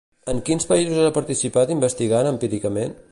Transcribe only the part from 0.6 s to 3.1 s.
països ha participat investigant empíricament?